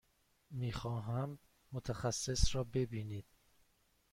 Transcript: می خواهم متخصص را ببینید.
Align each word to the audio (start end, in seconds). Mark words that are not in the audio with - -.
می 0.51 0.71
خواهم 0.71 1.39
متخصص 1.73 2.55
را 2.55 2.63
ببینید. 2.63 3.25